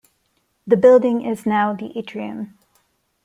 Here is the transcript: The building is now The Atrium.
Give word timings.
The 0.65 0.77
building 0.77 1.23
is 1.23 1.45
now 1.45 1.73
The 1.73 1.95
Atrium. 1.95 2.57